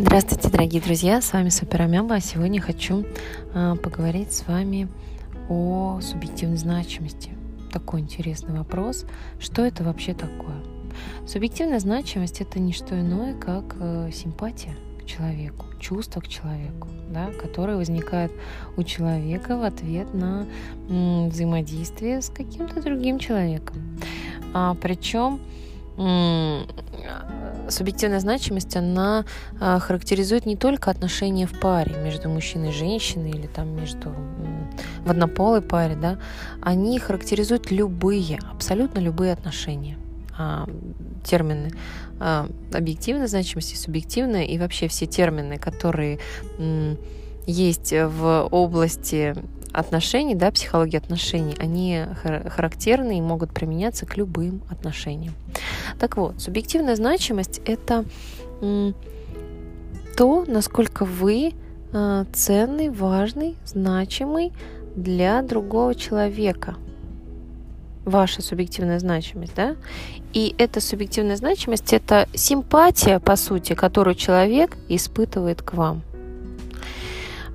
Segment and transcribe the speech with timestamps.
[0.00, 2.20] Здравствуйте, дорогие друзья, с вами Супер Амеба.
[2.20, 3.04] Сегодня хочу
[3.52, 4.86] э, поговорить с вами
[5.48, 7.32] о субъективной значимости.
[7.72, 9.06] Такой интересный вопрос.
[9.40, 10.54] Что это вообще такое?
[11.26, 17.32] Субъективная значимость это не что иное, как э, симпатия к человеку, чувство к человеку, да,
[17.32, 18.30] которое возникает
[18.76, 20.46] у человека в ответ на
[20.86, 23.98] взаимодействие с каким-то другим человеком.
[24.54, 25.40] А, причем
[27.68, 29.24] субъективная значимость, она
[29.60, 34.14] а, характеризует не только отношения в паре между мужчиной и женщиной или там между
[35.04, 36.18] в однополой паре, да,
[36.60, 39.96] они характеризуют любые, абсолютно любые отношения
[40.36, 40.68] а,
[41.24, 41.72] термины
[42.20, 46.18] а, объективной значимости, субъективной и вообще все термины, которые
[47.46, 49.34] есть в области
[49.72, 55.34] отношений, да, психологии отношений, они характерны и могут применяться к любым отношениям.
[55.98, 58.04] Так вот, субъективная значимость— это
[60.16, 61.52] то, насколько вы
[61.92, 64.52] а, ценный, важный, значимый
[64.94, 66.74] для другого человека.
[68.04, 69.76] Ваша субъективная значимость, да?
[70.32, 76.02] И эта субъективная значимость— это симпатия, по сути, которую человек испытывает к вам.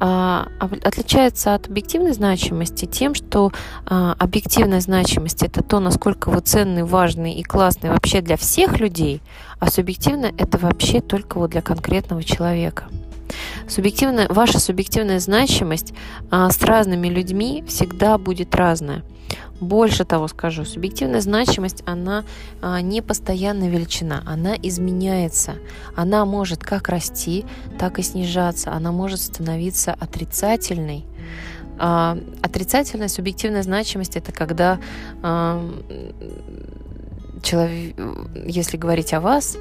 [0.00, 3.52] А, отличается от объективной значимости тем, что
[3.86, 9.22] а, объективная значимость это то, насколько вы ценный, важный и классный вообще для всех людей,
[9.58, 12.84] а субъективная это вообще только вот для конкретного человека.
[13.68, 15.94] Субъективная, ваша субъективная значимость
[16.30, 19.02] а, с разными людьми всегда будет разная.
[19.60, 22.24] Больше того скажу, субъективная значимость, она
[22.60, 25.54] а, не постоянная величина, она изменяется.
[25.96, 27.44] Она может как расти,
[27.78, 28.72] так и снижаться.
[28.72, 31.04] Она может становиться отрицательной.
[31.78, 34.78] А, отрицательная субъективная значимость это когда
[35.22, 35.64] а,
[37.42, 37.96] человек,
[38.46, 39.56] если говорить о вас,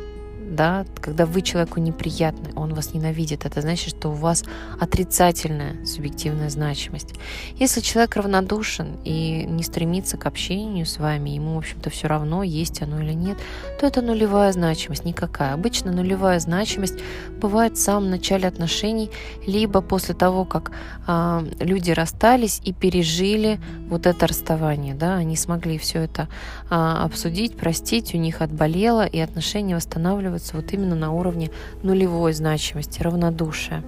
[0.50, 4.44] да, когда вы человеку неприятны, он вас ненавидит, это значит, что у вас
[4.82, 7.16] отрицательная субъективная значимость.
[7.56, 12.44] Если человек равнодушен и не стремится к общению с вами, ему, в общем-то, все равно,
[12.44, 13.38] есть оно или нет,
[13.80, 15.54] то это нулевая значимость, никакая.
[15.54, 16.96] Обычно нулевая значимость
[17.40, 19.10] бывает в самом начале отношений,
[19.48, 20.74] либо после того, как
[21.08, 26.28] э, люди расстались и пережили вот это расставание, да, они смогли все это
[26.70, 31.52] э, обсудить, простить, у них отболело, и отношения восстанавливаются вот именно на уровне
[31.84, 33.82] нулевой значимости, равнодушия.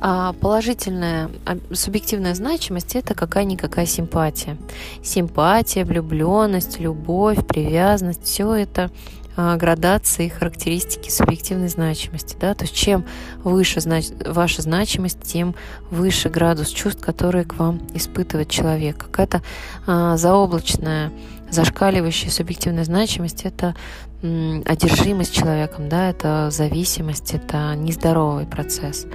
[0.00, 4.56] А положительная а, субъективная значимость это какая-никакая симпатия.
[5.02, 8.90] Симпатия, влюбленность, любовь, привязанность, все это
[9.36, 12.36] градации характеристики субъективной значимости.
[12.40, 12.54] Да?
[12.54, 13.04] То есть чем
[13.44, 14.06] выше знач...
[14.26, 15.54] ваша значимость, тем
[15.90, 18.98] выше градус чувств, которые к вам испытывает человек.
[18.98, 19.42] Какая-то
[19.86, 21.12] а, заоблачная
[21.52, 23.76] зашкаливающая субъективная значимость— это
[24.22, 29.06] одержимость человеком, да, это зависимость, это нездоровый процесс.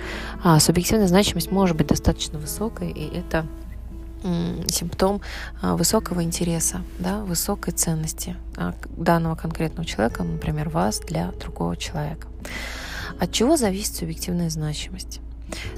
[0.44, 3.46] А субъективная значимость может быть достаточно высокой, и это
[4.68, 5.22] симптом
[5.62, 12.28] а, высокого интереса, да, высокой ценности а, данного конкретного человека, например, вас для другого человека.
[13.20, 15.22] От чего зависит субъективная значимость?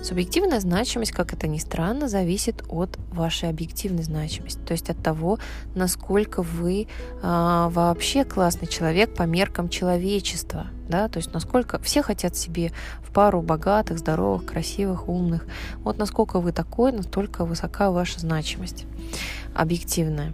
[0.02, 5.40] Субъективная значимость, как это ни странно, зависит от вашей объективной значимости, то есть от того,
[5.76, 6.88] насколько вы э,
[7.22, 12.72] вообще классный человек по меркам человечества, да, то есть насколько все хотят себе
[13.04, 15.46] в пару богатых, здоровых, красивых, умных.
[15.84, 18.86] Вот насколько вы такой, настолько высока ваша значимость
[19.54, 20.34] объективная.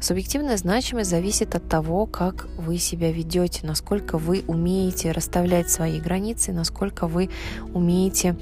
[0.00, 6.52] Субъективная значимость зависит от того, как вы себя ведете, насколько вы умеете расставлять свои границы,
[6.52, 7.30] насколько вы
[7.72, 8.36] умеете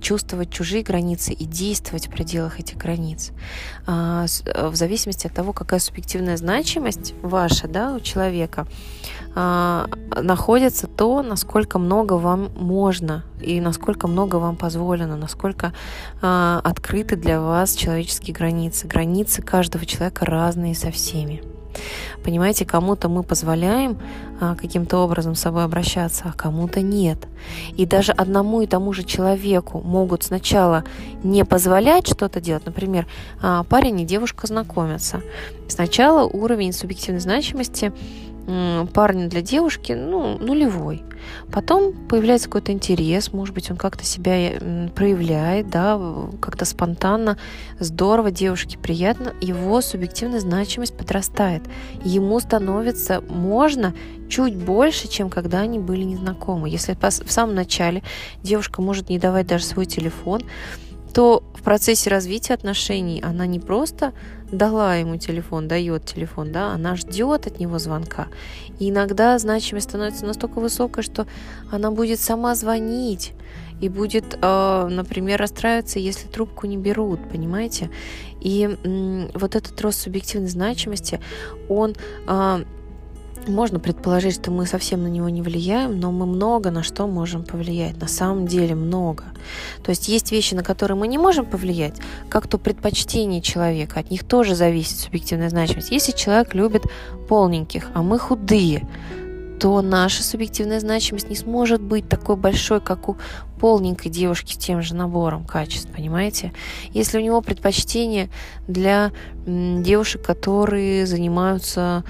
[0.00, 3.32] чувствовать чужие границы и действовать в пределах этих границ.
[3.86, 8.66] А, э, в зависимости от того, какая субъективная значимость ваша да, у человека,
[9.34, 9.86] а,
[10.20, 15.72] находится то, насколько много вам можно и насколько много вам позволено, насколько
[16.22, 18.86] а, открыты для вас человеческие границы.
[18.86, 21.53] Границы каждого человека разные со всеми.
[22.22, 23.98] Понимаете, кому-то мы позволяем
[24.40, 27.18] а, каким-то образом с собой обращаться, а кому-то нет.
[27.76, 30.84] И даже одному и тому же человеку могут сначала
[31.22, 32.66] не позволять что-то делать.
[32.66, 33.06] Например,
[33.42, 35.22] а, парень и девушка знакомятся.
[35.68, 37.92] Сначала уровень субъективной значимости
[38.92, 41.02] парня для девушки, ну, нулевой.
[41.50, 44.52] Потом появляется какой-то интерес, может быть, он как-то себя
[44.94, 45.98] проявляет, да,
[46.40, 47.38] как-то спонтанно,
[47.78, 51.62] здорово, девушке приятно, его субъективная значимость подрастает.
[52.04, 53.94] Ему становится можно
[54.28, 56.68] чуть больше, чем когда они были незнакомы.
[56.68, 58.02] Если в самом начале
[58.42, 60.42] девушка может не давать даже свой телефон,
[61.14, 64.12] то в процессе развития отношений она не просто
[64.50, 68.26] дала ему телефон, дает телефон, да, она ждет от него звонка.
[68.80, 71.26] И иногда значимость становится настолько высокой, что
[71.70, 73.32] она будет сама звонить
[73.80, 77.90] и будет, э, например, расстраиваться, если трубку не берут, понимаете?
[78.40, 78.68] И
[79.34, 81.20] вот этот рост субъективной значимости,
[81.68, 81.94] он
[82.26, 82.64] э,
[83.48, 87.44] можно предположить, что мы совсем на него не влияем, но мы много на что можем
[87.44, 87.96] повлиять.
[88.00, 89.24] На самом деле много.
[89.82, 91.96] То есть есть вещи, на которые мы не можем повлиять,
[92.28, 94.00] как то предпочтение человека.
[94.00, 95.90] От них тоже зависит субъективная значимость.
[95.90, 96.84] Если человек любит
[97.28, 98.88] полненьких, а мы худые,
[99.60, 103.16] то наша субъективная значимость не сможет быть такой большой, как у
[103.60, 106.52] полненькой девушки с тем же набором качеств, понимаете?
[106.90, 108.28] Если у него предпочтение
[108.66, 109.12] для
[109.46, 112.04] девушек, которые занимаются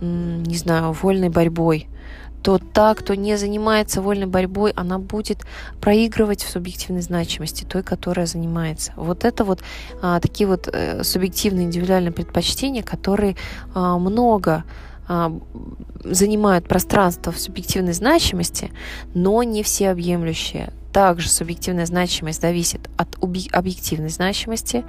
[0.00, 1.88] не знаю, вольной борьбой,
[2.42, 5.40] то та, кто не занимается вольной борьбой, она будет
[5.80, 8.92] проигрывать в субъективной значимости той, которая занимается.
[8.96, 9.60] Вот это вот
[10.00, 13.36] а, такие вот э, субъективные индивидуальные предпочтения, которые
[13.74, 14.64] а, много
[15.06, 15.38] а,
[16.04, 18.70] занимают пространство в субъективной значимости,
[19.14, 20.72] но не всеобъемлющие.
[20.92, 23.16] Также субъективная значимость зависит от
[23.52, 24.84] объективной значимости,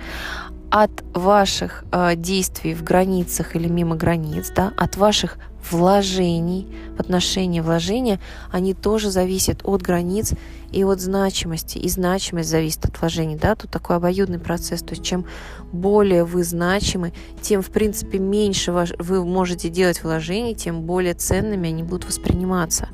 [0.71, 5.37] от ваших э, действий в границах или мимо границ, да, от ваших
[5.69, 6.67] вложений,
[6.97, 8.19] в отношении вложения,
[8.51, 10.33] они тоже зависят от границ
[10.71, 11.77] и от значимости.
[11.77, 13.37] И значимость зависит от вложений.
[13.41, 13.55] Да?
[13.55, 14.81] Тут такой обоюдный процесс.
[14.81, 15.25] То есть чем
[15.71, 21.83] более вы значимы, тем, в принципе, меньше вы можете делать вложений, тем более ценными они
[21.83, 22.89] будут восприниматься.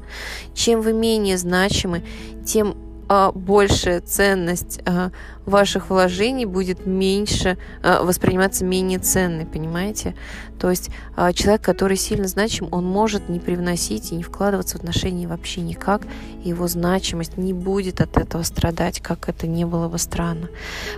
[0.54, 2.04] Чем вы менее значимы,
[2.46, 2.76] тем
[3.10, 5.12] а, большая ценность а,
[5.46, 10.16] ваших вложений будет меньше а, восприниматься менее ценной, понимаете?
[10.60, 10.90] То есть
[11.34, 16.02] человек, который сильно значим, он может не привносить и не вкладываться в отношения вообще никак,
[16.44, 20.50] и его значимость не будет от этого страдать, как это не было бы странно.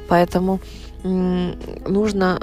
[0.07, 0.61] Поэтому
[1.03, 2.39] нужно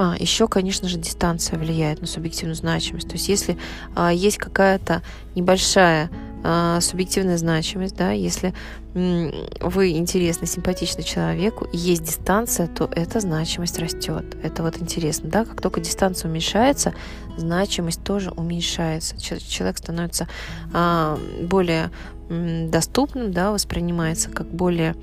[0.00, 3.08] а, еще, конечно же, дистанция влияет на субъективную значимость.
[3.08, 3.58] То есть, если
[3.96, 5.02] а, есть какая-то
[5.34, 6.08] небольшая
[6.44, 8.54] а, субъективная значимость, да, если
[8.94, 14.24] вы интересны, симпатичны человеку, есть дистанция, то эта значимость растет.
[14.42, 16.94] Это вот интересно, да, как только дистанция уменьшается,
[17.36, 19.18] значимость тоже уменьшается.
[19.20, 20.28] Человек становится
[20.72, 21.90] а, более
[22.28, 24.94] доступным, да, воспринимается как более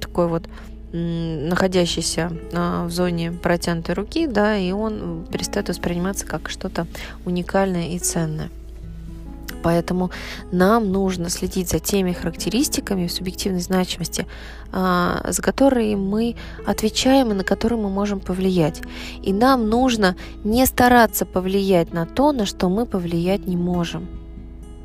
[0.00, 0.48] такой вот
[0.92, 6.86] находящийся а, в зоне протянутой руки, да, и он перестает восприниматься как что-то
[7.24, 8.50] уникальное и ценное.
[9.62, 10.10] Поэтому
[10.50, 14.26] нам нужно следить за теми характеристиками в субъективной значимости,
[14.72, 16.36] а, за которые мы
[16.66, 18.82] отвечаем и на которые мы можем повлиять.
[19.22, 24.21] И нам нужно не стараться повлиять на то, на что мы повлиять не можем.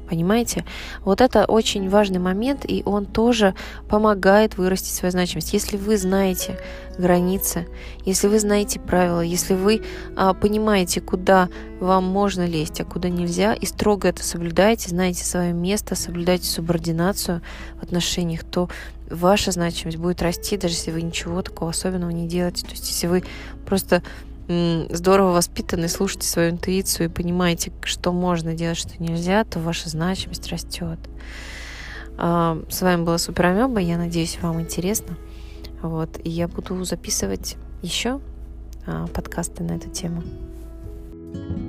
[0.09, 0.65] Понимаете?
[1.03, 3.55] Вот это очень важный момент, и он тоже
[3.89, 5.53] помогает вырастить свою значимость.
[5.53, 6.57] Если вы знаете
[6.97, 7.67] границы,
[8.05, 9.83] если вы знаете правила, если вы
[10.15, 11.49] а, понимаете, куда
[11.79, 17.41] вам можно лезть, а куда нельзя, и строго это соблюдаете, знаете свое место, соблюдаете субординацию
[17.79, 18.69] в отношениях, то
[19.09, 22.65] ваша значимость будет расти, даже если вы ничего такого особенного не делаете.
[22.65, 23.23] То есть, если вы
[23.65, 24.03] просто
[24.47, 30.47] здорово воспитаны, слушайте свою интуицию и понимаете, что можно делать, что нельзя, то ваша значимость
[30.47, 30.99] растет.
[32.17, 33.79] А, с вами была Супер Амеба.
[33.79, 35.17] Я надеюсь, вам интересно.
[35.81, 36.19] Вот.
[36.23, 38.19] И я буду записывать еще
[38.85, 40.23] а, подкасты на эту тему.
[41.33, 41.66] thank you